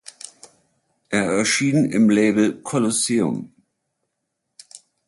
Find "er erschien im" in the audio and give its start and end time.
1.09-2.09